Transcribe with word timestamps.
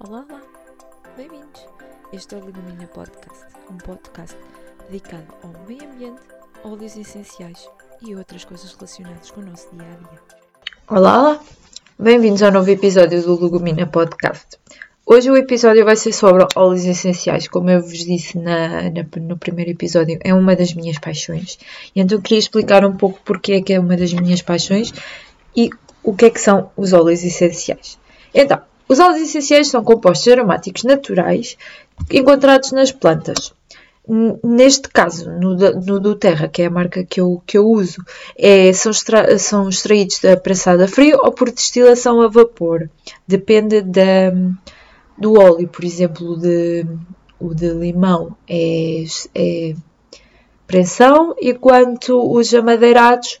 Olá, 0.00 0.24
olá, 0.30 0.40
bem-vindos. 1.16 1.66
Este 2.12 2.36
é 2.36 2.38
o 2.38 2.44
Legumina 2.44 2.86
Podcast, 2.86 3.46
um 3.68 3.76
podcast 3.78 4.36
dedicado 4.88 5.26
ao 5.42 5.50
meio 5.66 5.90
ambiente, 5.90 6.20
óleos 6.62 6.96
essenciais 6.96 7.68
e 8.00 8.14
outras 8.14 8.44
coisas 8.44 8.72
relacionadas 8.74 9.28
com 9.32 9.40
o 9.40 9.44
nosso 9.46 9.68
dia 9.72 9.82
a 9.82 10.08
dia. 10.08 10.20
Olá, 10.88 11.18
olá, 11.18 11.40
bem-vindos 11.98 12.44
ao 12.44 12.52
novo 12.52 12.70
episódio 12.70 13.20
do 13.20 13.42
Legumina 13.42 13.88
Podcast. 13.88 14.56
Hoje 15.04 15.32
o 15.32 15.36
episódio 15.36 15.84
vai 15.84 15.96
ser 15.96 16.12
sobre 16.12 16.46
óleos 16.54 16.84
essenciais, 16.84 17.48
como 17.48 17.68
eu 17.68 17.80
vos 17.80 17.98
disse 17.98 18.38
na, 18.38 18.84
na, 18.84 19.04
no 19.20 19.36
primeiro 19.36 19.72
episódio, 19.72 20.16
é 20.22 20.32
uma 20.32 20.54
das 20.54 20.74
minhas 20.74 21.00
paixões. 21.00 21.58
E 21.92 22.00
então 22.00 22.20
queria 22.20 22.38
explicar 22.38 22.84
um 22.84 22.96
pouco 22.96 23.18
porque 23.24 23.54
é 23.54 23.60
que 23.60 23.72
é 23.72 23.80
uma 23.80 23.96
das 23.96 24.12
minhas 24.12 24.42
paixões 24.42 24.94
e 25.56 25.70
o 26.04 26.14
que 26.14 26.26
é 26.26 26.30
que 26.30 26.40
são 26.40 26.70
os 26.76 26.92
óleos 26.92 27.24
essenciais. 27.24 27.98
Então, 28.32 28.60
os 28.88 28.98
óleos 28.98 29.22
essenciais 29.22 29.68
são 29.68 29.84
compostos 29.84 30.32
aromáticos 30.32 30.84
naturais 30.84 31.56
encontrados 32.10 32.72
nas 32.72 32.92
plantas. 32.92 33.52
Neste 34.42 34.88
caso, 34.88 35.30
no, 35.30 35.54
no 35.54 36.00
do 36.00 36.14
Terra, 36.14 36.48
que 36.48 36.62
é 36.62 36.66
a 36.66 36.70
marca 36.70 37.04
que 37.04 37.20
eu, 37.20 37.42
que 37.44 37.58
eu 37.58 37.66
uso, 37.68 38.02
é, 38.38 38.72
são, 38.72 38.90
extra, 38.90 39.38
são 39.38 39.68
extraídos 39.68 40.20
da 40.20 40.34
prensada 40.34 40.86
a 40.86 40.88
frio 40.88 41.18
ou 41.22 41.30
por 41.30 41.50
destilação 41.50 42.22
a 42.22 42.28
vapor. 42.28 42.88
Depende 43.26 43.82
da, 43.82 44.30
do 45.18 45.38
óleo, 45.38 45.68
por 45.68 45.84
exemplo, 45.84 46.38
de, 46.38 46.86
o 47.38 47.54
de 47.54 47.68
limão 47.68 48.34
é, 48.48 49.04
é 49.34 49.74
prensão, 50.66 51.34
enquanto 51.38 52.32
os 52.32 52.54
amadeirados 52.54 53.40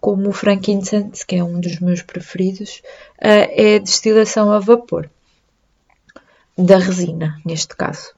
como 0.00 0.28
o 0.28 0.32
frankincense, 0.32 1.24
que 1.26 1.36
é 1.36 1.44
um 1.44 1.60
dos 1.60 1.80
meus 1.80 2.02
preferidos, 2.02 2.82
eh, 3.20 3.76
é 3.76 3.78
destilação 3.78 4.52
a 4.52 4.58
vapor 4.58 5.10
da 6.56 6.78
resina, 6.78 7.40
neste 7.44 7.76
caso. 7.76 8.14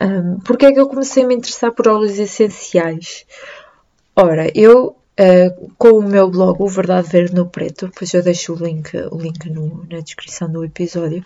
Um, 0.00 0.38
Porquê 0.40 0.66
é 0.66 0.72
que 0.72 0.80
eu 0.80 0.88
comecei 0.88 1.24
a 1.24 1.26
me 1.26 1.34
interessar 1.34 1.72
por 1.72 1.88
óleos 1.88 2.18
essenciais? 2.18 3.26
Ora, 4.14 4.50
eu 4.54 4.96
uh, 5.20 5.72
com 5.78 5.98
o 5.98 6.02
meu 6.02 6.30
blog 6.30 6.60
O 6.60 6.68
Verdade 6.68 7.08
Verde 7.08 7.34
no 7.34 7.48
Preto, 7.48 7.86
depois 7.86 8.12
eu 8.14 8.22
deixo 8.22 8.52
o 8.52 8.56
link, 8.56 8.96
o 9.10 9.16
link 9.16 9.48
no, 9.50 9.86
na 9.90 10.00
descrição 10.00 10.50
do 10.50 10.64
episódio, 10.64 11.24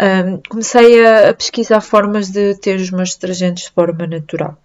um, 0.00 0.40
comecei 0.48 1.04
a, 1.04 1.30
a, 1.30 1.34
pesquisar 1.34 1.80
formas 1.80 2.30
de 2.30 2.54
ter 2.56 2.76
os 2.76 2.90
meus 2.90 3.14
detergentes 3.14 3.64
de 3.64 3.70
forma 3.70 4.06
natural. 4.06 4.56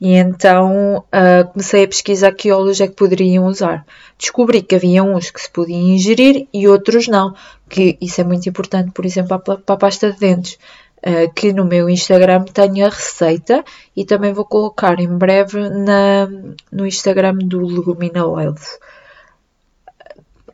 E 0.00 0.14
então 0.14 0.98
uh, 0.98 1.52
comecei 1.52 1.84
a 1.84 1.88
pesquisar 1.88 2.32
que 2.32 2.50
óleos 2.50 2.80
é 2.80 2.88
que 2.88 2.94
poderiam 2.94 3.44
usar. 3.44 3.84
Descobri 4.18 4.62
que 4.62 4.74
havia 4.74 5.02
uns 5.02 5.30
que 5.30 5.40
se 5.40 5.50
podiam 5.50 5.78
ingerir 5.78 6.48
e 6.54 6.66
outros 6.66 7.06
não. 7.06 7.34
Que 7.68 7.98
isso 8.00 8.20
é 8.20 8.24
muito 8.24 8.48
importante, 8.48 8.92
por 8.92 9.04
exemplo, 9.04 9.38
para 9.38 9.60
a 9.66 9.76
pasta 9.76 10.10
de 10.10 10.18
dentes. 10.18 10.58
Uh, 11.06 11.32
que 11.34 11.52
no 11.52 11.64
meu 11.64 11.88
Instagram 11.88 12.44
tenho 12.44 12.86
a 12.86 12.90
receita 12.90 13.64
e 13.96 14.04
também 14.04 14.32
vou 14.32 14.44
colocar 14.44 15.00
em 15.00 15.08
breve 15.08 15.68
na, 15.68 16.28
no 16.70 16.86
Instagram 16.86 17.36
do 17.36 17.66
Legumina 17.66 18.26
Oils. 18.26 18.78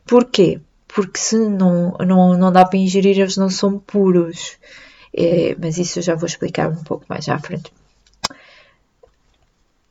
Porquê? 0.05 0.59
Porque 0.87 1.19
se 1.19 1.37
não, 1.37 1.91
não, 2.05 2.37
não 2.37 2.51
dá 2.51 2.65
para 2.65 2.79
ingerir, 2.79 3.19
eles 3.19 3.37
não 3.37 3.49
são 3.49 3.77
puros. 3.79 4.57
É, 5.13 5.55
mas 5.59 5.77
isso 5.77 5.99
eu 5.99 6.03
já 6.03 6.15
vou 6.15 6.27
explicar 6.27 6.69
um 6.69 6.83
pouco 6.83 7.05
mais 7.09 7.27
à 7.27 7.39
frente. 7.39 7.71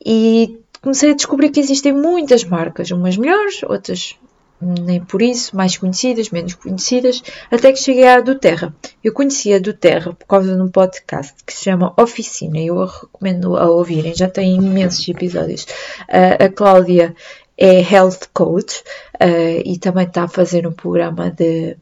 E 0.05 0.59
comecei 0.81 1.11
a 1.11 1.15
descobrir 1.15 1.49
que 1.49 1.59
existem 1.59 1.93
muitas 1.93 2.43
marcas, 2.43 2.91
umas 2.91 3.17
melhores, 3.17 3.63
outras 3.63 4.15
nem 4.59 4.99
por 4.99 5.21
isso, 5.21 5.55
mais 5.55 5.77
conhecidas, 5.77 6.31
menos 6.31 6.55
conhecidas, 6.55 7.21
até 7.51 7.71
que 7.71 7.79
cheguei 7.79 8.07
à 8.07 8.19
do 8.19 8.35
Terra. 8.35 8.73
Eu 9.03 9.13
conhecia 9.13 9.57
a 9.57 9.59
do 9.59 9.73
Terra 9.73 10.13
por 10.13 10.25
causa 10.25 10.55
de 10.55 10.61
um 10.61 10.69
podcast 10.69 11.35
que 11.45 11.53
se 11.53 11.65
chama 11.65 11.93
Oficina 11.97 12.57
eu 12.59 12.81
a 12.81 12.87
recomendo 12.87 13.55
a 13.55 13.69
ouvirem, 13.69 14.15
já 14.15 14.27
tem 14.27 14.55
imensos 14.55 15.07
episódios. 15.07 15.63
Uh, 16.09 16.45
a 16.45 16.49
Cláudia 16.49 17.15
é 17.57 17.81
Health 17.81 18.29
Coach 18.33 18.83
uh, 19.21 19.61
e 19.63 19.77
também 19.77 20.05
está 20.05 20.23
a 20.23 20.27
fazer 20.27 20.65
um 20.65 20.73
programa 20.73 21.29
de 21.29 21.77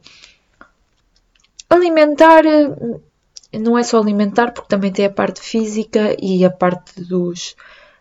alimentar, 1.70 2.42
não 3.52 3.78
é 3.78 3.82
só 3.82 3.98
alimentar, 3.98 4.52
porque 4.52 4.68
também 4.68 4.92
tem 4.92 5.06
a 5.06 5.10
parte 5.10 5.40
física 5.40 6.14
e 6.20 6.44
a 6.44 6.50
parte 6.50 7.00
dos 7.00 7.56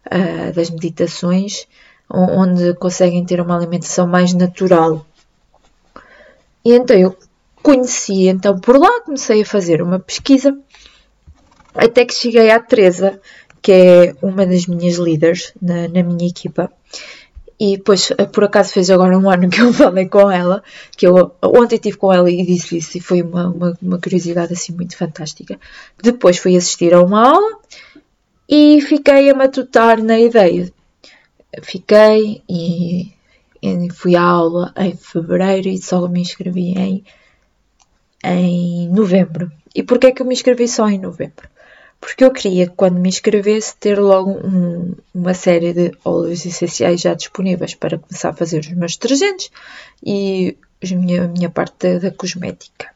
uh, 0.08 0.54
das 0.54 0.70
meditações, 0.70 1.68
onde 2.10 2.74
conseguem 2.76 3.26
ter 3.26 3.42
uma 3.42 3.56
alimentação 3.56 4.08
mais 4.08 4.34
natural. 4.34 5.06
E 6.64 6.74
então 6.74 6.98
eu 6.98 7.16
conheci, 7.62 8.28
então 8.28 8.60
por 8.60 8.78
lá 8.78 9.02
comecei 9.02 9.42
a 9.42 9.46
fazer 9.46 9.82
uma 9.82 10.00
pesquisa, 10.00 10.58
até 11.74 12.06
que 12.06 12.14
cheguei 12.14 12.52
à 12.52 12.60
Teresa, 12.60 13.20
que 13.62 13.72
é 13.72 14.16
uma 14.22 14.46
das 14.46 14.68
minhas 14.68 14.96
líderes 14.96 15.54
na, 15.62 15.88
na 15.88 16.04
minha 16.04 16.28
equipa, 16.28 16.72
e 17.60 17.78
depois, 17.78 18.12
por 18.34 18.44
acaso, 18.44 18.74
fez 18.74 18.90
agora 18.90 19.18
um 19.18 19.30
ano 19.30 19.50
que 19.50 19.62
eu 19.62 19.72
falei 19.74 20.08
com 20.08 20.30
ela, 20.30 20.62
que 20.96 21.08
eu 21.08 21.34
ontem 21.42 21.76
estive 21.76 21.98
com 21.98 22.12
ela 22.12 22.30
e 22.30 22.46
disse 22.46 22.78
isso, 22.78 22.98
e 22.98 23.02
foi 23.02 23.22
uma, 23.22 23.48
uma, 23.48 23.78
uma 23.82 24.00
curiosidade 24.00 24.54
assim 24.54 24.74
muito 24.74 24.98
fantástica. 24.98 25.60
Depois 26.02 26.38
fui 26.38 26.56
assistir 26.58 26.94
a 26.94 27.02
uma 27.02 27.30
aula 27.30 27.58
e 28.48 28.82
fiquei 28.82 29.30
a 29.30 29.36
matutar 29.36 30.02
na 30.04 30.20
ideia. 30.20 30.72
Fiquei 31.62 32.42
e, 32.50 33.12
e 33.62 33.90
fui 33.94 34.16
à 34.16 34.22
aula 34.22 34.74
em 34.78 34.96
fevereiro 34.96 35.70
e 35.70 35.82
só 35.82 36.08
me 36.08 36.22
inscrevi 36.22 36.74
em, 36.78 37.04
em 38.24 38.90
novembro. 38.90 39.52
E 39.74 39.84
porquê 39.84 40.12
que 40.12 40.22
eu 40.22 40.26
me 40.26 40.34
inscrevi 40.34 40.68
só 40.68 40.88
em 40.90 41.00
novembro? 41.00 41.48
Porque 42.00 42.24
eu 42.24 42.32
queria, 42.32 42.70
quando 42.70 43.00
me 43.00 43.10
inscrevesse, 43.10 43.76
ter 43.78 44.00
logo 44.00 44.32
um, 44.32 44.94
uma 45.14 45.34
série 45.34 45.74
de 45.74 45.92
óleos 46.04 46.46
essenciais 46.46 47.02
já 47.02 47.14
disponíveis 47.14 47.74
para 47.74 47.98
começar 47.98 48.30
a 48.30 48.34
fazer 48.34 48.60
os 48.60 48.72
meus 48.72 48.96
detergentes 48.96 49.50
e 50.04 50.56
a 50.84 50.96
minha, 50.96 51.24
a 51.24 51.28
minha 51.28 51.50
parte 51.50 51.98
da, 52.00 52.12
cosmética. 52.12 52.94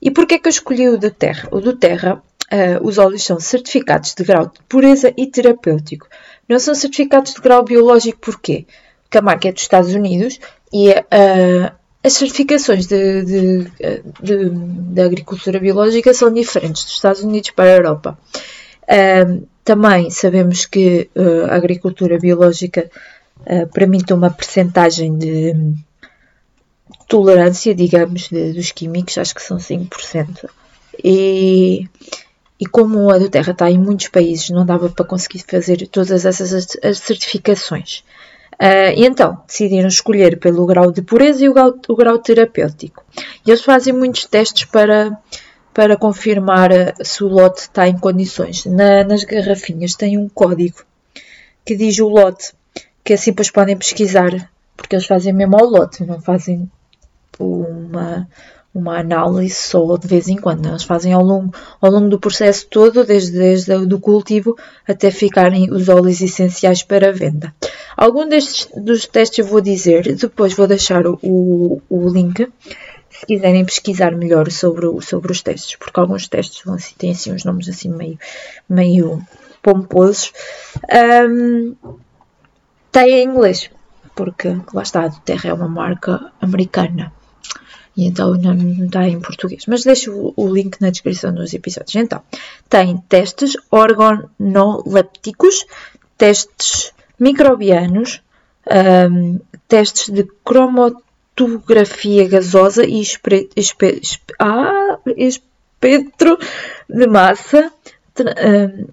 E 0.00 0.10
porquê 0.10 0.38
que 0.38 0.46
eu 0.46 0.50
escolhi 0.50 0.88
o 0.88 0.98
do 0.98 1.10
Terra? 1.10 1.48
O 1.50 1.60
do 1.60 1.74
Terra 1.74 2.22
Uh, 2.52 2.86
os 2.86 2.98
óleos 2.98 3.24
são 3.24 3.40
certificados 3.40 4.14
de 4.14 4.22
grau 4.22 4.46
de 4.46 4.60
pureza 4.68 5.12
e 5.16 5.26
terapêutico. 5.26 6.06
Não 6.48 6.58
são 6.58 6.74
certificados 6.74 7.34
de 7.34 7.40
grau 7.40 7.64
biológico 7.64 8.18
porquê? 8.20 8.66
Porque 9.02 9.18
a 9.18 9.22
marca 9.22 9.48
é 9.48 9.52
dos 9.52 9.62
Estados 9.62 9.94
Unidos 9.94 10.38
e 10.72 10.90
uh, 10.90 11.72
as 12.02 12.12
certificações 12.12 12.86
de, 12.86 13.24
de, 13.24 13.64
de, 14.22 14.50
de, 14.50 15.00
agricultura 15.00 15.58
biológica 15.58 16.12
são 16.12 16.32
diferentes 16.32 16.84
dos 16.84 16.94
Estados 16.94 17.22
Unidos 17.22 17.50
para 17.50 17.64
a 17.64 17.76
Europa. 17.76 18.18
Uh, 18.82 19.48
também 19.64 20.10
sabemos 20.10 20.66
que 20.66 21.08
a 21.48 21.54
agricultura 21.54 22.18
biológica 22.18 22.90
permite 23.72 24.12
uma 24.12 24.30
percentagem 24.30 25.16
de 25.16 25.54
tolerância, 27.08 27.74
digamos, 27.74 28.28
dos 28.28 28.72
químicos, 28.72 29.16
acho 29.16 29.34
que 29.34 29.42
são 29.42 29.56
5%. 29.56 30.46
E 31.02 31.88
e 32.60 32.66
como 32.66 33.10
a 33.10 33.18
do 33.18 33.28
Terra 33.28 33.52
está 33.52 33.70
em 33.70 33.78
muitos 33.78 34.08
países, 34.08 34.50
não 34.50 34.64
dava 34.64 34.88
para 34.88 35.04
conseguir 35.04 35.44
fazer 35.48 35.86
todas 35.88 36.24
essas 36.24 36.76
certificações. 36.96 38.04
Uh, 38.54 38.94
e 38.96 39.04
então 39.04 39.42
decidiram 39.46 39.88
escolher 39.88 40.38
pelo 40.38 40.64
grau 40.64 40.92
de 40.92 41.02
pureza 41.02 41.44
e 41.44 41.48
o 41.48 41.54
grau, 41.54 41.74
o 41.88 41.96
grau 41.96 42.18
terapêutico. 42.18 43.04
E 43.44 43.50
eles 43.50 43.62
fazem 43.62 43.92
muitos 43.92 44.26
testes 44.26 44.64
para, 44.64 45.18
para 45.72 45.96
confirmar 45.96 46.70
se 47.02 47.24
o 47.24 47.28
lote 47.28 47.62
está 47.62 47.88
em 47.88 47.98
condições. 47.98 48.64
Na, 48.64 49.02
nas 49.02 49.24
garrafinhas 49.24 49.94
tem 49.94 50.16
um 50.16 50.28
código 50.28 50.84
que 51.64 51.74
diz 51.74 51.98
o 51.98 52.08
lote, 52.08 52.52
que 53.02 53.14
assim 53.14 53.32
depois 53.32 53.50
podem 53.50 53.76
pesquisar, 53.76 54.48
porque 54.76 54.94
eles 54.94 55.06
fazem 55.06 55.32
mesmo 55.32 55.56
ao 55.56 55.66
lote, 55.66 56.04
não 56.04 56.20
fazem 56.20 56.70
uma, 57.38 58.28
uma 58.74 58.98
análise 58.98 59.54
só 59.54 59.96
de 59.96 60.08
vez 60.08 60.28
em 60.28 60.36
quando. 60.36 60.66
Eles 60.66 60.82
fazem 60.82 61.12
ao 61.12 61.22
longo, 61.22 61.54
ao 61.80 61.90
longo 61.90 62.08
do 62.08 62.18
processo 62.18 62.66
todo, 62.68 63.04
desde, 63.04 63.38
desde 63.38 63.72
o 63.72 64.00
cultivo 64.00 64.56
até 64.86 65.10
ficarem 65.12 65.70
os 65.70 65.88
óleos 65.88 66.20
essenciais 66.20 66.82
para 66.82 67.12
venda. 67.12 67.54
Algum 67.96 68.28
destes 68.28 68.68
dos 68.76 69.06
testes 69.06 69.38
eu 69.38 69.46
vou 69.46 69.60
dizer, 69.60 70.16
depois 70.16 70.54
vou 70.54 70.66
deixar 70.66 71.06
o, 71.06 71.80
o 71.88 72.08
link 72.08 72.48
se 73.10 73.26
quiserem 73.26 73.64
pesquisar 73.64 74.10
melhor 74.16 74.50
sobre, 74.50 74.86
sobre 75.02 75.30
os 75.30 75.40
testes, 75.40 75.76
porque 75.76 76.00
alguns 76.00 76.26
testes 76.26 76.64
vão 76.64 76.74
assim, 76.74 76.94
têm 76.98 77.12
assim 77.12 77.32
uns 77.32 77.44
nomes 77.44 77.68
assim 77.68 77.88
meio, 77.88 78.18
meio 78.68 79.22
pomposos. 79.62 80.32
Um, 81.30 81.76
tem 82.90 83.22
em 83.22 83.24
inglês, 83.24 83.70
porque 84.16 84.56
lá 84.72 84.82
está, 84.82 85.04
a 85.04 85.10
Terra 85.10 85.50
é 85.50 85.54
uma 85.54 85.68
marca 85.68 86.32
americana 86.40 87.12
e 87.96 88.06
então 88.06 88.34
não 88.34 88.84
está 88.84 89.08
em 89.08 89.20
português. 89.20 89.64
Mas 89.66 89.84
deixo 89.84 90.32
o, 90.36 90.48
link 90.52 90.80
na 90.80 90.90
descrição 90.90 91.32
dos 91.32 91.54
episódios. 91.54 91.94
Então, 91.94 92.22
tem 92.68 92.96
testes 93.08 93.56
organolépticos, 93.70 95.64
testes 96.18 96.92
microbianos, 97.18 98.20
um, 99.10 99.38
testes 99.68 100.12
de 100.12 100.24
cromatografia 100.44 102.28
gasosa 102.28 102.84
e 102.84 103.00
espre, 103.00 103.48
espre, 103.54 104.02
ah, 104.38 104.98
espectro 105.16 106.38
de 106.88 107.06
massa, 107.06 107.72
um, 108.20 108.86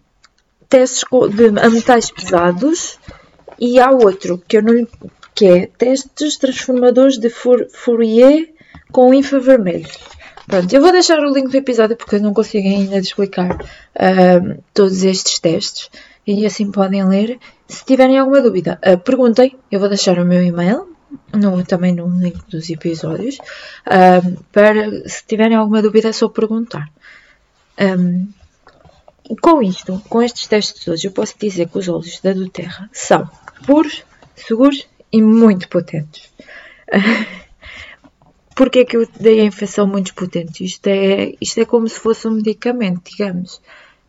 testes 0.69 1.03
de, 1.35 1.59
a 1.59 1.69
metais 1.69 2.11
pesados 2.11 2.99
e 3.59 3.79
há 3.79 3.91
outro 3.91 4.41
que, 4.47 4.57
eu 4.57 4.63
não, 4.63 4.87
que 5.33 5.45
é 5.45 5.67
testes 5.67 6.37
transformadores 6.37 7.17
de 7.17 7.29
Fourier 7.29 8.50
com 8.91 9.13
infravermelhos. 9.13 9.97
Pronto, 10.47 10.73
eu 10.73 10.81
vou 10.81 10.91
deixar 10.91 11.19
o 11.19 11.33
link 11.33 11.49
do 11.49 11.57
episódio 11.57 11.95
porque 11.95 12.15
eu 12.15 12.21
não 12.21 12.33
consigo 12.33 12.67
ainda 12.67 12.97
explicar 12.97 13.55
uh, 13.55 14.63
todos 14.73 15.03
estes 15.03 15.39
testes 15.39 15.89
e 16.25 16.45
assim 16.45 16.71
podem 16.71 17.07
ler. 17.07 17.39
Se 17.67 17.85
tiverem 17.85 18.17
alguma 18.17 18.41
dúvida, 18.41 18.79
uh, 18.85 18.97
perguntem. 18.97 19.55
Eu 19.71 19.79
vou 19.79 19.87
deixar 19.87 20.19
o 20.19 20.25
meu 20.25 20.43
e-mail 20.43 20.89
no, 21.33 21.63
também 21.63 21.93
no 21.93 22.07
link 22.07 22.37
dos 22.49 22.69
episódios. 22.69 23.37
Uh, 23.87 24.43
para 24.51 25.07
se 25.07 25.25
tiverem 25.25 25.55
alguma 25.55 25.81
dúvida, 25.81 26.09
é 26.09 26.11
só 26.11 26.27
perguntar. 26.27 26.89
Um, 27.79 28.27
com 29.41 29.61
isto, 29.63 30.01
com 30.09 30.21
estes 30.21 30.47
testes 30.47 30.83
todos, 30.83 31.03
eu 31.03 31.11
posso 31.11 31.35
dizer 31.39 31.69
que 31.69 31.77
os 31.77 31.87
óleos 31.87 32.19
da 32.19 32.33
Duterra 32.33 32.89
são 32.91 33.29
puros, 33.65 34.03
seguros 34.35 34.85
e 35.11 35.21
muito 35.21 35.69
potentes. 35.69 36.29
Porquê 38.61 38.81
é 38.81 38.85
que 38.85 38.95
eu 38.95 39.07
dei 39.19 39.39
a 39.39 39.43
infecção 39.43 39.87
muito 39.87 40.13
potente? 40.13 40.63
Isto 40.63 40.85
é, 40.85 41.33
isto 41.41 41.59
é 41.59 41.65
como 41.65 41.89
se 41.89 41.99
fosse 41.99 42.27
um 42.27 42.33
medicamento, 42.33 43.09
digamos. 43.09 43.59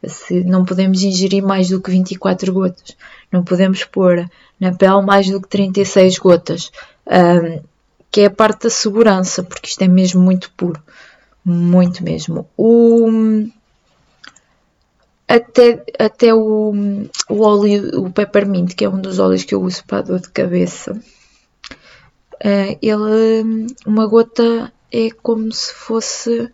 Se 0.07 0.45
não 0.45 0.63
podemos 0.63 1.03
ingerir 1.03 1.43
mais 1.43 1.71
do 1.71 1.81
que 1.81 1.91
24 1.91 2.53
gotas, 2.53 2.95
não 3.33 3.43
podemos 3.43 3.83
pôr 3.85 4.29
na 4.61 4.71
pele 4.71 5.01
mais 5.01 5.31
do 5.31 5.41
que 5.41 5.49
36 5.49 6.19
gotas, 6.19 6.71
um, 7.07 7.63
que 8.11 8.21
é 8.21 8.27
a 8.27 8.31
parte 8.31 8.65
da 8.65 8.69
segurança, 8.69 9.43
porque 9.43 9.71
isto 9.71 9.81
é 9.81 9.89
mesmo 9.89 10.21
muito 10.21 10.53
puro, 10.55 10.83
muito 11.43 12.05
mesmo. 12.05 12.47
O, 12.55 13.09
até, 15.27 15.83
até 15.99 16.35
o, 16.35 16.75
o 17.27 17.41
óleo, 17.41 18.05
o 18.05 18.13
peppermint, 18.13 18.75
que 18.75 18.85
é 18.85 18.89
um 18.91 19.01
dos 19.01 19.19
óleos 19.19 19.45
que 19.45 19.55
eu 19.55 19.63
uso 19.63 19.83
para 19.87 20.01
a 20.01 20.03
dor 20.03 20.21
de 20.21 20.29
cabeça, 20.29 20.95
ele, 22.81 23.67
uma 23.87 24.07
gota 24.07 24.73
é 24.91 25.11
como 25.11 25.51
se 25.53 25.73
fosse 25.73 26.53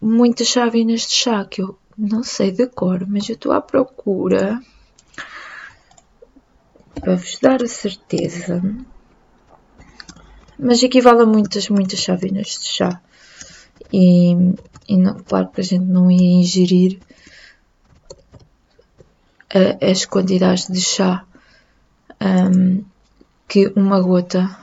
muitas 0.00 0.48
chavinas 0.48 1.02
de 1.02 1.12
chá, 1.12 1.44
que 1.44 1.62
eu 1.62 1.78
não 1.96 2.22
sei 2.22 2.50
de 2.50 2.66
cor, 2.66 3.06
mas 3.06 3.28
eu 3.28 3.34
estou 3.34 3.52
à 3.52 3.60
procura 3.60 4.60
para 7.00 7.16
vos 7.16 7.38
dar 7.40 7.62
a 7.62 7.68
certeza. 7.68 8.62
Mas 10.58 10.82
equivale 10.82 11.22
a 11.22 11.26
muitas, 11.26 11.68
muitas 11.68 11.98
chavinas 11.98 12.46
de 12.46 12.66
chá. 12.66 13.00
E, 13.92 14.32
e 14.88 14.96
não, 14.96 15.18
claro 15.20 15.48
que 15.48 15.60
a 15.60 15.64
gente 15.64 15.84
não 15.84 16.10
ia 16.10 16.40
ingerir 16.40 17.00
uh, 19.54 19.84
as 19.84 20.04
quantidades 20.04 20.66
de 20.68 20.80
chá 20.80 21.24
um, 22.20 22.84
que 23.48 23.72
uma 23.76 24.00
gota 24.00 24.56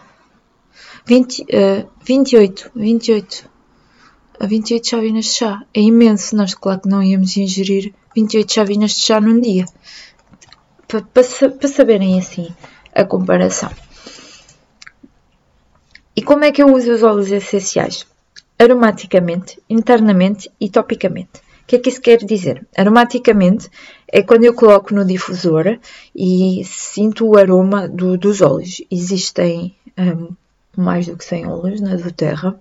20, 1.06 1.42
uh, 1.42 1.90
28, 2.04 2.72
28, 2.76 3.50
28 4.42 4.88
chavinas 4.88 5.26
de 5.26 5.32
chá. 5.32 5.64
É 5.74 5.82
imenso. 5.82 6.36
Nós, 6.36 6.54
claro 6.54 6.82
que 6.82 6.90
não 6.90 7.04
íamos 7.04 7.36
ingerir 7.38 7.94
28 8.16 8.52
chavinas 8.52 8.92
de 8.92 9.02
chá 9.02 9.20
num 9.20 9.40
dia. 9.40 9.66
Para, 10.88 11.02
para, 11.02 11.50
para 11.50 11.68
saberem 11.68 12.20
assim 12.20 12.50
a 12.94 13.04
comparação. 13.04 13.72
E 16.16 16.22
como 16.22 16.44
é 16.44 16.52
que 16.52 16.62
eu 16.62 16.74
uso 16.74 16.92
os 16.92 17.04
óleos 17.04 17.32
essenciais? 17.32 18.06
Aromaticamente, 18.60 19.60
internamente 19.70 20.52
e 20.60 20.70
topicamente. 20.70 21.40
O 21.64 21.66
que 21.68 21.78
é 21.78 21.80
que 21.80 21.90
isso 21.90 22.02
quer 22.02 22.18
dizer? 22.18 22.68
Aromaticamente 22.78 23.70
é 24.08 24.22
quando 24.22 24.44
eu 24.44 24.54
coloco 24.54 24.94
no 24.94 25.06
difusor 25.06 25.80
e 26.14 26.62
sinto 26.66 27.26
o 27.26 27.38
aroma 27.38 27.88
do, 27.88 28.18
dos 28.18 28.42
óleos. 28.42 28.82
Existem 28.92 29.74
um, 29.98 30.36
mais 30.76 31.08
do 31.08 31.18
que 31.18 31.26
100 31.26 31.48
óleos 31.48 31.82
na 31.82 31.96
do 31.96 32.12
Terra. 32.12 32.56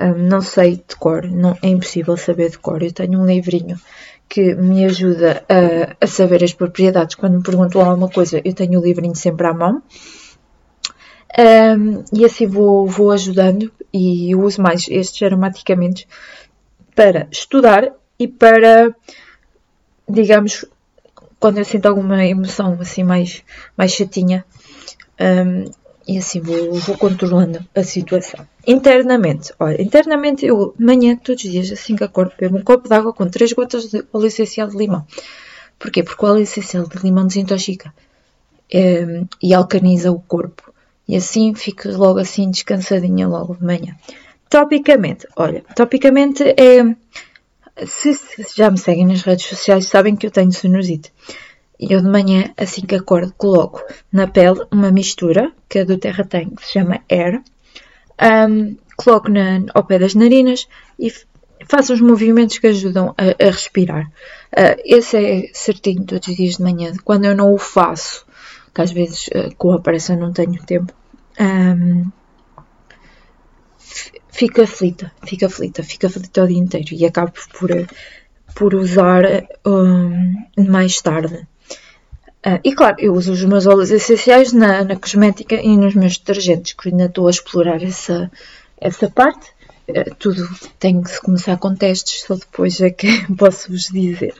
Um, 0.00 0.14
não 0.14 0.40
sei 0.40 0.82
de 0.86 0.96
cor, 0.96 1.24
não, 1.24 1.56
é 1.62 1.68
impossível 1.68 2.16
saber 2.16 2.50
de 2.50 2.58
cor. 2.58 2.82
Eu 2.82 2.92
tenho 2.92 3.20
um 3.20 3.26
livrinho 3.26 3.78
que 4.28 4.54
me 4.54 4.84
ajuda 4.84 5.44
a, 5.48 5.96
a 6.04 6.06
saber 6.06 6.44
as 6.44 6.52
propriedades. 6.52 7.16
Quando 7.16 7.38
me 7.38 7.42
perguntam 7.42 7.82
alguma 7.82 8.08
coisa, 8.08 8.40
eu 8.44 8.54
tenho 8.54 8.80
o 8.80 8.82
livrinho 8.82 9.16
sempre 9.16 9.46
à 9.46 9.52
mão. 9.52 9.82
Um, 11.38 12.04
e 12.12 12.24
assim 12.24 12.46
vou, 12.46 12.86
vou 12.86 13.10
ajudando 13.10 13.72
e 13.92 14.34
uso 14.34 14.60
mais 14.60 14.86
estes 14.88 15.22
aromaticamentos 15.22 16.06
para 16.94 17.28
estudar 17.30 17.92
e 18.18 18.26
para, 18.26 18.94
digamos, 20.08 20.64
quando 21.38 21.58
eu 21.58 21.64
sinto 21.64 21.86
alguma 21.86 22.24
emoção 22.24 22.76
assim 22.80 23.02
mais, 23.02 23.42
mais 23.76 23.92
chatinha, 23.92 24.44
um, 25.20 25.70
e 26.10 26.18
assim 26.18 26.40
vou, 26.40 26.72
vou 26.72 26.98
controlando 26.98 27.64
a 27.72 27.84
situação. 27.84 28.44
Internamente, 28.66 29.54
olha, 29.60 29.80
internamente 29.80 30.44
eu, 30.44 30.74
manhã, 30.76 31.14
todos 31.14 31.44
os 31.44 31.50
dias, 31.50 31.70
assim 31.70 31.94
que 31.94 32.02
acordo, 32.02 32.32
bebo 32.36 32.58
um 32.58 32.64
copo 32.64 32.88
de 32.88 32.94
água 32.96 33.12
com 33.12 33.28
3 33.28 33.52
gotas 33.52 33.88
de 33.88 34.04
óleo 34.12 34.26
essencial 34.26 34.66
de 34.66 34.76
limão. 34.76 35.06
Porquê? 35.78 36.02
Porque 36.02 36.24
o 36.24 36.28
óleo 36.28 36.42
essencial 36.42 36.84
de 36.88 36.98
limão 36.98 37.28
desintoxica 37.28 37.94
é, 38.72 39.22
e 39.40 39.54
alcaniza 39.54 40.10
o 40.10 40.18
corpo. 40.18 40.74
E 41.06 41.14
assim 41.14 41.54
fico 41.54 41.88
logo 41.88 42.18
assim 42.18 42.50
descansadinha 42.50 43.28
logo 43.28 43.54
de 43.54 43.64
manhã. 43.64 43.94
Topicamente, 44.48 45.28
olha, 45.36 45.62
topicamente 45.76 46.42
é. 46.42 46.96
Se, 47.86 48.12
se 48.14 48.44
já 48.56 48.68
me 48.68 48.78
seguem 48.78 49.06
nas 49.06 49.22
redes 49.22 49.46
sociais, 49.46 49.86
sabem 49.86 50.16
que 50.16 50.26
eu 50.26 50.30
tenho 50.32 50.50
sinusite. 50.50 51.12
E 51.80 51.94
eu 51.94 52.02
de 52.02 52.08
manhã, 52.08 52.52
assim 52.58 52.82
que 52.82 52.94
acordo, 52.94 53.32
coloco 53.38 53.82
na 54.12 54.26
pele 54.26 54.66
uma 54.70 54.90
mistura 54.90 55.50
que 55.66 55.78
a 55.78 55.84
do 55.84 55.96
Terra 55.96 56.24
tem, 56.24 56.50
que 56.50 56.66
se 56.66 56.74
chama 56.74 57.00
Air. 57.08 57.42
Um, 58.20 58.76
coloco 58.96 59.30
na, 59.30 59.62
ao 59.72 59.84
pé 59.84 59.98
das 59.98 60.14
narinas 60.14 60.68
e 60.98 61.10
faço 61.66 61.94
os 61.94 62.00
movimentos 62.02 62.58
que 62.58 62.66
ajudam 62.66 63.14
a, 63.16 63.46
a 63.46 63.50
respirar. 63.50 64.08
Uh, 64.52 64.76
esse 64.84 65.16
é 65.16 65.50
certinho 65.54 66.04
todos 66.04 66.28
os 66.28 66.36
dias 66.36 66.56
de 66.56 66.62
manhã. 66.62 66.92
Quando 67.02 67.24
eu 67.24 67.34
não 67.34 67.54
o 67.54 67.58
faço, 67.58 68.26
que 68.74 68.82
às 68.82 68.92
vezes 68.92 69.28
uh, 69.28 69.54
com 69.56 69.72
a 69.72 69.80
pressa 69.80 70.14
não 70.14 70.34
tenho 70.34 70.62
tempo, 70.62 70.92
um, 71.40 72.10
fico 74.28 74.60
aflita, 74.60 75.10
fico 75.24 75.46
aflita, 75.46 75.82
fico 75.82 76.06
aflita 76.06 76.44
o 76.44 76.46
dia 76.46 76.58
inteiro 76.58 76.88
e 76.92 77.06
acabo 77.06 77.32
por, 77.58 77.70
por 78.54 78.74
usar 78.74 79.24
um, 79.64 80.34
mais 80.58 81.00
tarde. 81.00 81.46
Uh, 82.46 82.58
e 82.64 82.74
claro, 82.74 82.96
eu 82.98 83.12
uso 83.12 83.32
os 83.32 83.44
meus 83.44 83.66
óleos 83.66 83.90
essenciais 83.90 84.52
na, 84.52 84.82
na 84.82 84.96
cosmética 84.96 85.56
e 85.56 85.76
nos 85.76 85.94
meus 85.94 86.16
detergentes, 86.16 86.72
que 86.72 86.88
ainda 86.88 87.04
estou 87.04 87.26
a 87.26 87.30
explorar 87.30 87.82
essa, 87.82 88.30
essa 88.80 89.10
parte. 89.10 89.50
Uh, 89.88 90.14
tudo 90.18 90.48
tem 90.78 91.02
que 91.02 91.10
se 91.10 91.20
começar 91.20 91.58
com 91.58 91.74
testes, 91.74 92.22
só 92.22 92.34
depois 92.34 92.80
é 92.80 92.90
que 92.90 93.08
posso 93.36 93.70
vos 93.70 93.84
dizer. 93.84 94.34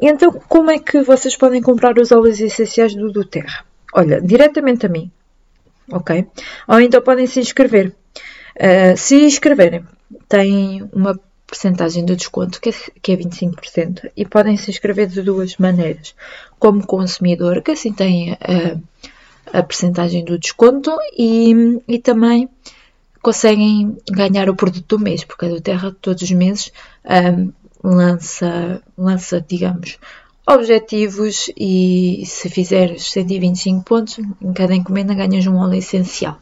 Então, 0.00 0.32
como 0.48 0.70
é 0.70 0.78
que 0.78 1.02
vocês 1.02 1.36
podem 1.36 1.60
comprar 1.60 1.98
os 1.98 2.10
óleos 2.10 2.40
essenciais 2.40 2.94
do 2.94 3.12
Doterra? 3.12 3.64
Olha, 3.92 4.20
diretamente 4.20 4.86
a 4.86 4.88
mim, 4.88 5.10
ok? 5.90 6.26
Ou 6.66 6.80
então 6.80 7.02
podem 7.02 7.26
se 7.26 7.40
inscrever. 7.40 7.94
Uh, 8.56 8.96
se 8.96 9.16
inscreverem, 9.16 9.84
têm 10.28 10.88
uma 10.92 11.18
porcentagem 11.52 12.02
de 12.06 12.16
desconto, 12.16 12.58
que 12.58 12.70
é, 12.70 12.72
que 13.02 13.12
é 13.12 13.16
25%, 13.16 14.10
e 14.16 14.24
podem 14.24 14.56
se 14.56 14.70
inscrever 14.70 15.06
de 15.06 15.20
duas 15.20 15.58
maneiras. 15.58 16.14
Como 16.58 16.86
consumidor, 16.86 17.60
que 17.60 17.72
assim 17.72 17.92
tem 17.92 18.32
a, 18.32 19.58
a 19.58 19.62
porcentagem 19.62 20.24
do 20.24 20.38
desconto, 20.38 20.90
e, 21.16 21.78
e 21.86 21.98
também 21.98 22.48
conseguem 23.20 23.98
ganhar 24.10 24.48
o 24.48 24.56
produto 24.56 24.96
do 24.96 25.04
mês, 25.04 25.24
porque 25.24 25.44
a 25.44 25.48
do 25.48 25.60
Terra 25.60 25.94
todos 26.00 26.22
os 26.22 26.30
meses 26.30 26.72
um, 27.04 27.52
lança, 27.84 28.82
lança, 28.96 29.44
digamos, 29.46 29.98
objetivos 30.46 31.50
e 31.56 32.24
se 32.26 32.48
fizeres 32.48 33.10
125 33.12 33.84
pontos, 33.84 34.18
em 34.18 34.52
cada 34.52 34.74
encomenda 34.74 35.14
ganhas 35.14 35.46
um 35.46 35.56
óleo 35.56 35.76
essencial. 35.76 36.38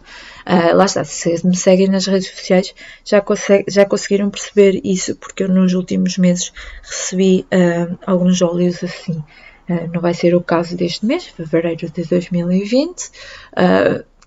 Uh, 0.46 0.74
lá 0.74 0.86
está, 0.86 1.04
se 1.04 1.46
me 1.46 1.54
seguem 1.54 1.88
nas 1.88 2.06
redes 2.06 2.28
sociais 2.28 2.74
já, 3.04 3.22
já 3.68 3.84
conseguiram 3.84 4.30
perceber 4.30 4.80
isso, 4.82 5.14
porque 5.16 5.44
eu 5.44 5.48
nos 5.48 5.74
últimos 5.74 6.16
meses 6.16 6.52
recebi 6.82 7.46
uh, 7.52 7.98
alguns 8.06 8.40
óleos 8.40 8.82
assim. 8.82 9.22
Uh, 9.68 9.88
não 9.92 10.00
vai 10.00 10.14
ser 10.14 10.34
o 10.34 10.40
caso 10.40 10.76
deste 10.76 11.04
mês, 11.04 11.26
fevereiro 11.26 11.90
de 11.90 12.04
2020, 12.04 13.10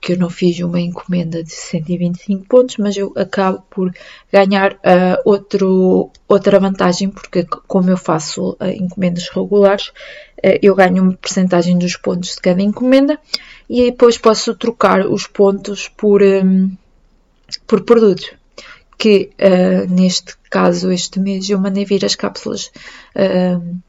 que 0.04 0.12
eu 0.12 0.18
não 0.18 0.30
fiz 0.30 0.60
uma 0.60 0.82
encomenda 0.82 1.42
de 1.42 1.54
125 1.54 2.46
pontos, 2.46 2.76
mas 2.78 2.98
eu 2.98 3.14
acabo 3.16 3.64
por 3.70 3.90
ganhar 4.32 4.78
outro, 5.24 6.12
outra 6.28 6.60
vantagem, 6.60 7.10
porque 7.10 7.46
como 7.68 7.90
eu 7.90 7.96
faço 7.96 8.58
encomendas 8.76 9.30
regulares, 9.30 9.94
eu 10.62 10.76
ganho 10.76 11.04
uma 11.04 11.14
porcentagem 11.14 11.78
dos 11.78 11.96
pontos 11.96 12.36
de 12.36 12.42
cada 12.42 12.62
encomenda 12.62 13.18
e 13.70 13.86
depois 13.86 14.18
posso 14.18 14.54
trocar 14.56 15.08
os 15.08 15.26
pontos 15.26 15.88
por, 15.88 16.22
um, 16.22 16.70
por 17.66 17.82
produtos. 17.86 18.32
Que 18.98 19.32
uh, 19.40 19.92
neste 19.92 20.36
caso, 20.50 20.92
este 20.92 21.20
mês, 21.20 21.50
eu 21.50 21.60
mandei 21.60 21.86
vir 21.86 22.06
as 22.06 22.16
cápsulas 22.16 22.72
uh, 23.16 23.58
uh, 23.58 23.80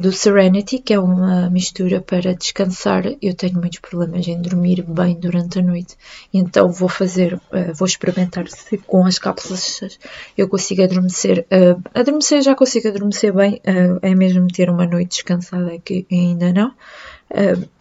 do 0.00 0.10
Serenity, 0.10 0.78
que 0.78 0.94
é 0.94 0.98
uma 0.98 1.50
mistura 1.50 2.00
para 2.00 2.34
descansar. 2.34 3.04
Eu 3.20 3.34
tenho 3.34 3.58
muitos 3.58 3.78
problemas 3.80 4.26
em 4.26 4.40
dormir 4.40 4.82
bem 4.82 5.18
durante 5.18 5.58
a 5.58 5.62
noite, 5.62 5.96
então 6.32 6.70
vou 6.70 6.88
fazer, 6.88 7.38
vou 7.74 7.86
experimentar 7.86 8.48
se 8.48 8.78
com 8.78 9.04
as 9.04 9.18
cápsulas 9.18 9.98
eu 10.36 10.48
consigo 10.48 10.82
adormecer. 10.82 11.46
adormecer 11.94 12.42
já 12.42 12.54
consigo 12.54 12.88
adormecer 12.88 13.32
bem, 13.34 13.60
é 14.02 14.14
mesmo 14.14 14.48
ter 14.48 14.70
uma 14.70 14.86
noite 14.86 15.16
descansada 15.16 15.78
que 15.78 16.06
ainda 16.10 16.52
não, 16.52 16.72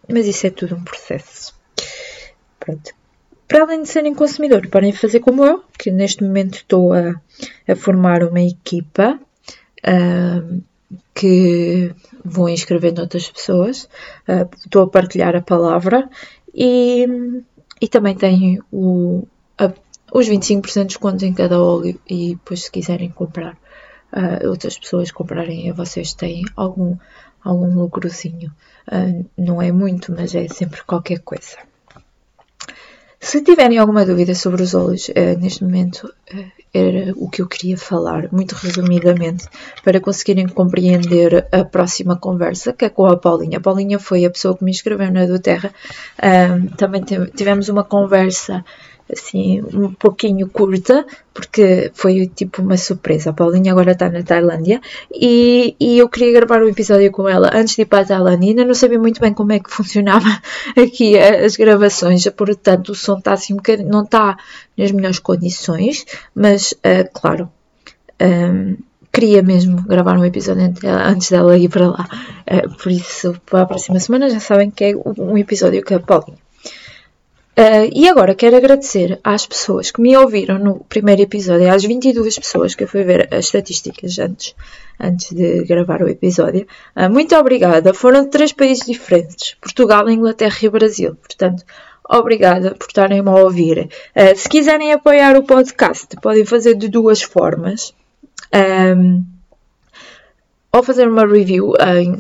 mas 0.09 0.27
isso 0.27 0.47
é 0.47 0.49
tudo 0.49 0.75
um 0.75 0.83
processo. 0.83 1.53
Pronto 2.59 2.93
para 3.47 3.63
além 3.63 3.83
de 3.83 3.89
serem 3.89 4.13
consumidores, 4.13 4.69
podem 4.69 4.91
fazer 4.91 5.19
como 5.19 5.45
eu, 5.45 5.63
que 5.77 5.91
neste 5.91 6.23
momento 6.23 6.55
estou 6.55 6.93
a, 6.93 7.13
a 7.67 7.75
formar 7.75 8.23
uma 8.23 8.41
equipa 8.41 9.19
que 11.13 11.93
vou 12.23 12.49
inscrevendo 12.49 13.01
outras 13.01 13.29
pessoas, 13.29 13.89
uh, 14.27 14.49
estou 14.63 14.83
a 14.83 14.89
partilhar 14.89 15.35
a 15.35 15.41
palavra 15.41 16.09
e, 16.53 17.05
e 17.81 17.87
também 17.87 18.15
tenho 18.15 18.63
o, 18.71 19.27
a, 19.57 19.71
os 20.13 20.27
25% 20.27 20.81
de 20.81 20.85
desconto 20.85 21.25
em 21.25 21.33
cada 21.33 21.61
óleo 21.61 21.99
e 22.09 22.35
depois 22.35 22.63
se 22.63 22.71
quiserem 22.71 23.09
comprar, 23.09 23.53
uh, 24.13 24.47
outras 24.49 24.77
pessoas 24.77 25.11
comprarem 25.11 25.69
a 25.69 25.73
vocês 25.73 26.13
têm 26.13 26.43
algum, 26.55 26.97
algum 27.43 27.73
lucrozinho. 27.73 28.51
não 29.37 29.61
é 29.61 29.71
muito, 29.71 30.11
mas 30.11 30.33
é 30.35 30.47
sempre 30.47 30.83
qualquer 30.83 31.19
coisa. 31.19 31.57
Se 33.25 33.41
tiverem 33.41 33.79
alguma 33.79 34.05
dúvida 34.05 34.35
sobre 34.35 34.61
os 34.61 34.75
óleos, 34.75 35.09
uh, 35.09 35.39
neste 35.39 35.63
momento 35.63 36.13
uh, 36.31 36.51
era 36.71 37.11
o 37.15 37.27
que 37.27 37.41
eu 37.41 37.47
queria 37.47 37.75
falar, 37.75 38.31
muito 38.31 38.53
resumidamente, 38.53 39.47
para 39.83 39.99
conseguirem 39.99 40.47
compreender 40.47 41.47
a 41.51 41.65
próxima 41.65 42.15
conversa, 42.15 42.71
que 42.71 42.85
é 42.85 42.89
com 42.89 43.07
a 43.07 43.17
Paulinha. 43.17 43.57
A 43.57 43.61
Paulinha 43.61 43.97
foi 43.97 44.25
a 44.25 44.29
pessoa 44.29 44.55
que 44.55 44.63
me 44.63 44.69
inscreveu 44.69 45.11
na 45.11 45.25
do 45.25 45.39
Terra. 45.39 45.73
também 46.77 47.03
tivemos 47.35 47.67
uma 47.67 47.83
conversa 47.83 48.63
assim 49.11 49.61
um 49.73 49.93
pouquinho 49.93 50.49
curta, 50.49 51.05
porque 51.33 51.91
foi 51.93 52.27
tipo 52.27 52.61
uma 52.61 52.77
surpresa. 52.77 53.29
A 53.29 53.33
Paulinha 53.33 53.71
agora 53.71 53.91
está 53.91 54.09
na 54.09 54.23
Tailândia 54.23 54.81
e, 55.13 55.75
e 55.79 55.97
eu 55.97 56.09
queria 56.09 56.33
gravar 56.33 56.63
um 56.63 56.69
episódio 56.69 57.11
com 57.11 57.27
ela 57.27 57.51
antes 57.53 57.75
de 57.75 57.83
ir 57.83 57.85
para 57.85 58.01
a 58.01 58.05
Tailândia. 58.05 58.49
Ainda 58.49 58.65
não 58.65 58.73
sabia 58.73 58.99
muito 58.99 59.21
bem 59.21 59.33
como 59.33 59.51
é 59.51 59.59
que 59.59 59.69
funcionava 59.71 60.27
aqui 60.75 61.17
as 61.17 61.55
gravações, 61.55 62.27
portanto 62.29 62.89
o 62.89 62.95
som 62.95 63.17
está 63.17 63.33
assim 63.33 63.53
um 63.53 63.57
bocadinho, 63.57 63.89
não 63.89 64.03
está 64.03 64.37
nas 64.77 64.91
melhores 64.91 65.19
condições, 65.19 66.05
mas 66.33 66.71
uh, 66.71 67.09
claro. 67.13 67.49
Um, 68.21 68.77
queria 69.11 69.41
mesmo 69.41 69.81
gravar 69.83 70.17
um 70.17 70.25
episódio 70.25 70.73
antes 70.85 71.29
dela 71.29 71.57
ir 71.57 71.69
para 71.69 71.87
lá. 71.87 72.07
Uh, 72.49 72.77
por 72.77 72.91
isso, 72.91 73.39
para 73.45 73.61
a 73.61 73.65
próxima 73.65 73.99
semana 73.99 74.29
já 74.29 74.39
sabem 74.41 74.69
que 74.69 74.83
é 74.83 74.95
um 74.95 75.37
episódio 75.37 75.83
com 75.83 75.95
a 75.95 75.99
Paulinha. 75.99 76.44
Uh, 77.57 77.87
e 77.93 78.09
agora 78.09 78.35
quero 78.35 78.57
agradecer 78.57 79.17
às 79.23 79.45
pessoas 79.45 79.89
que 79.89 80.01
me 80.01 80.15
ouviram 80.17 80.59
no 80.59 80.81
primeiro 80.81 81.21
episódio, 81.21 81.73
às 81.73 81.85
22 81.85 82.37
pessoas 82.37 82.75
que 82.75 82.83
eu 82.83 82.87
fui 82.87 83.03
ver 83.03 83.33
as 83.33 83.45
estatísticas 83.45 84.19
antes, 84.19 84.53
antes 84.99 85.31
de 85.31 85.63
gravar 85.63 86.01
o 86.01 86.09
episódio. 86.09 86.67
Uh, 86.93 87.09
muito 87.09 87.33
obrigada. 87.33 87.93
Foram 87.93 88.23
de 88.23 88.29
três 88.29 88.51
países 88.51 88.85
diferentes: 88.85 89.55
Portugal, 89.61 90.09
Inglaterra 90.09 90.57
e 90.63 90.69
Brasil. 90.69 91.15
Portanto, 91.15 91.63
obrigada 92.09 92.75
por 92.75 92.87
estarem-me 92.87 93.29
a 93.29 93.35
ouvir. 93.35 93.89
Uh, 94.13 94.35
se 94.35 94.49
quiserem 94.49 94.91
apoiar 94.91 95.37
o 95.37 95.43
podcast, 95.43 96.07
podem 96.21 96.43
fazer 96.43 96.75
de 96.75 96.89
duas 96.89 97.21
formas. 97.21 97.93
Um, 98.53 99.34
ou 100.75 100.83
fazer 100.83 101.07
uma 101.07 101.25
review 101.25 101.73
em, 101.79 102.17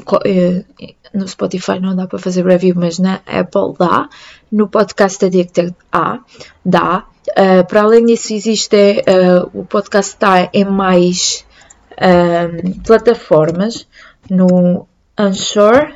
no 1.13 1.27
Spotify 1.27 1.77
não 1.79 1.93
dá 1.93 2.07
para 2.07 2.19
fazer 2.19 2.45
review, 2.45 2.73
mas 2.77 2.99
na 2.99 3.15
Apple 3.25 3.73
dá. 3.77 4.07
No 4.49 4.69
podcast 4.69 5.25
Addicted 5.25 5.75
há, 5.91 6.19
dá. 6.63 7.05
Uh, 7.29 7.65
para 7.67 7.81
além 7.81 8.05
disso, 8.05 8.33
existe 8.33 9.03
uh, 9.07 9.49
o 9.53 9.65
podcast 9.65 10.13
está 10.13 10.49
em 10.53 10.63
mais 10.63 11.45
uh, 11.93 12.81
plataformas. 12.81 13.87
No 14.29 14.87
Anchor, 15.17 15.93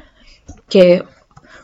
que 0.68 0.80
é 0.80 1.04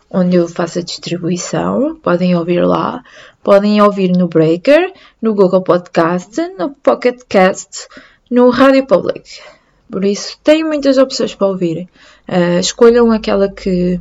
onde 0.09 0.37
eu 0.37 0.47
faço 0.47 0.79
a 0.79 0.81
distribuição, 0.81 1.99
podem 2.01 2.35
ouvir 2.35 2.65
lá. 2.65 3.03
Podem 3.43 3.81
ouvir 3.81 4.11
no 4.11 4.29
Breaker, 4.29 4.93
no 5.21 5.35
Google 5.35 5.61
Podcast, 5.61 6.41
no 6.57 6.71
Pocket 6.71 7.21
Cast, 7.27 7.87
no 8.31 8.49
Radio 8.49 8.85
Public. 8.85 9.41
Por 9.89 10.03
isso, 10.03 10.37
tem 10.43 10.63
muitas 10.63 10.97
opções 10.97 11.35
para 11.35 11.47
ouvirem. 11.47 11.87
Uh, 12.27 12.59
escolham 12.59 13.11
aquela 13.11 13.49
que, 13.49 13.99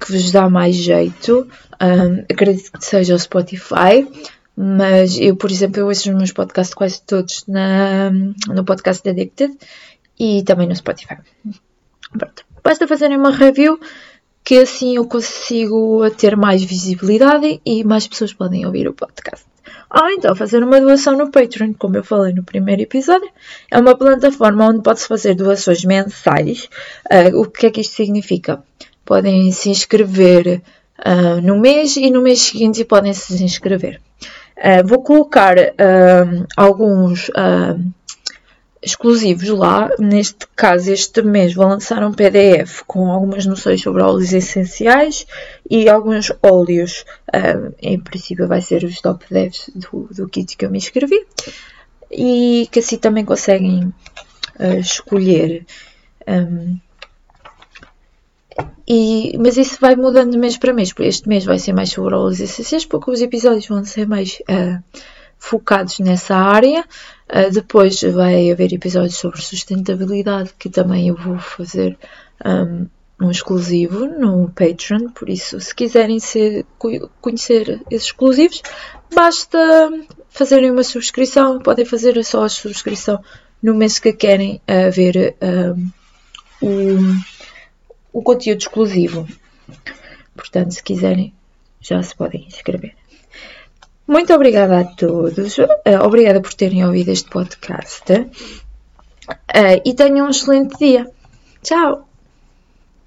que 0.00 0.12
vos 0.12 0.30
dá 0.30 0.48
mais 0.48 0.76
jeito. 0.76 1.46
Acredito 2.30 2.72
que 2.72 2.84
seja 2.84 3.14
o 3.14 3.18
Spotify. 3.18 4.06
Mas 4.56 5.18
eu, 5.18 5.34
por 5.34 5.50
exemplo, 5.50 5.80
eu 5.80 5.86
ouço 5.86 6.10
os 6.10 6.16
meus 6.16 6.32
podcasts 6.32 6.74
quase 6.74 7.02
todos 7.02 7.44
na, 7.48 8.10
no 8.10 8.64
podcast 8.64 9.08
Addicted 9.08 9.56
e 10.18 10.42
também 10.42 10.68
no 10.68 10.76
Spotify. 10.76 11.16
Pronto. 12.16 12.44
Basta 12.62 12.86
fazerem 12.86 13.16
uma 13.16 13.30
review 13.30 13.80
que 14.44 14.58
assim 14.58 14.96
eu 14.96 15.06
consigo 15.06 16.08
ter 16.10 16.36
mais 16.36 16.62
visibilidade 16.62 17.60
e 17.64 17.84
mais 17.84 18.06
pessoas 18.06 18.32
podem 18.32 18.66
ouvir 18.66 18.88
o 18.88 18.92
podcast. 18.92 19.51
Ou 19.90 20.08
então 20.10 20.34
fazer 20.34 20.62
uma 20.62 20.80
doação 20.80 21.16
no 21.16 21.30
Patreon, 21.30 21.74
como 21.78 21.96
eu 21.96 22.04
falei 22.04 22.32
no 22.32 22.42
primeiro 22.42 22.82
episódio. 22.82 23.28
É 23.70 23.78
uma 23.78 23.96
plataforma 23.96 24.68
onde 24.68 24.82
pode-se 24.82 25.06
fazer 25.06 25.34
doações 25.34 25.84
mensais. 25.84 26.68
Uh, 27.10 27.40
o 27.40 27.50
que 27.50 27.66
é 27.66 27.70
que 27.70 27.80
isto 27.80 27.94
significa? 27.94 28.62
Podem 29.04 29.50
se 29.52 29.70
inscrever 29.70 30.62
uh, 30.98 31.40
no 31.42 31.58
mês 31.58 31.96
e 31.96 32.10
no 32.10 32.22
mês 32.22 32.40
seguinte 32.40 32.84
podem 32.84 33.12
se 33.12 33.42
inscrever. 33.42 34.00
Uh, 34.56 34.86
vou 34.86 35.02
colocar 35.02 35.56
alguns 36.56 37.30
exclusivos 38.82 39.48
lá. 39.48 39.90
Neste 39.98 40.46
caso, 40.56 40.90
este 40.90 41.22
mês 41.22 41.54
vou 41.54 41.66
lançar 41.66 42.02
um 42.02 42.12
PDF 42.12 42.82
com 42.86 43.10
algumas 43.10 43.46
noções 43.46 43.80
sobre 43.80 44.02
óleos 44.02 44.32
essenciais 44.32 45.26
e 45.70 45.88
alguns 45.88 46.32
óleos. 46.42 47.04
Um, 47.32 47.72
em 47.80 48.00
princípio, 48.00 48.48
vai 48.48 48.60
ser 48.60 48.84
os 48.84 49.00
top 49.00 49.24
10 49.30 49.70
do, 49.76 50.08
do 50.14 50.28
kit 50.28 50.56
que 50.56 50.66
eu 50.66 50.70
me 50.70 50.78
inscrevi. 50.78 51.24
E 52.10 52.68
que 52.70 52.80
assim 52.80 52.98
também 52.98 53.24
conseguem 53.24 53.84
uh, 54.58 54.78
escolher. 54.80 55.64
Um, 56.28 56.78
e, 58.86 59.38
mas 59.38 59.56
isso 59.56 59.78
vai 59.80 59.96
mudando 59.96 60.32
de 60.32 60.38
mês 60.38 60.56
para 60.58 60.72
mês. 60.72 60.92
Este 60.98 61.28
mês 61.28 61.44
vai 61.44 61.58
ser 61.58 61.72
mais 61.72 61.90
sobre 61.90 62.14
óleos 62.14 62.40
essenciais, 62.40 62.84
porque 62.84 63.10
os 63.10 63.22
episódios 63.22 63.66
vão 63.66 63.84
ser 63.84 64.06
mais 64.06 64.42
uh, 64.42 64.82
focados 65.42 65.98
nessa 65.98 66.36
área. 66.36 66.84
Uh, 67.28 67.50
depois 67.52 68.00
vai 68.00 68.50
haver 68.50 68.72
episódios 68.72 69.16
sobre 69.16 69.42
sustentabilidade 69.42 70.54
que 70.56 70.70
também 70.70 71.08
eu 71.08 71.16
vou 71.16 71.36
fazer 71.38 71.98
um, 72.44 72.86
um 73.20 73.30
exclusivo 73.30 74.06
no 74.06 74.48
Patreon. 74.50 75.10
Por 75.10 75.28
isso, 75.28 75.60
se 75.60 75.74
quiserem 75.74 76.20
ser, 76.20 76.64
conhecer 77.20 77.82
esses 77.90 78.06
exclusivos, 78.06 78.62
basta 79.12 79.58
fazerem 80.30 80.70
uma 80.70 80.84
subscrição. 80.84 81.58
Podem 81.58 81.84
fazer 81.84 82.22
só 82.24 82.44
a 82.44 82.48
subscrição 82.48 83.20
no 83.60 83.74
mês 83.74 83.98
que 83.98 84.12
querem 84.12 84.60
uh, 84.68 84.92
ver 84.92 85.34
um, 85.42 85.90
o, 88.12 88.20
o 88.20 88.22
conteúdo 88.22 88.60
exclusivo. 88.60 89.26
Portanto, 90.36 90.72
se 90.72 90.82
quiserem, 90.82 91.34
já 91.80 92.00
se 92.00 92.14
podem 92.14 92.46
inscrever. 92.46 93.01
Muito 94.12 94.34
obrigada 94.34 94.80
a 94.80 94.84
todos. 94.84 95.56
Uh, 95.56 96.04
obrigada 96.04 96.42
por 96.42 96.52
terem 96.52 96.84
ouvido 96.84 97.10
este 97.10 97.30
podcast. 97.30 98.12
Uh, 98.12 99.80
e 99.86 99.94
tenham 99.94 100.26
um 100.26 100.30
excelente 100.30 100.76
dia. 100.78 101.10
Tchau! 101.62 102.11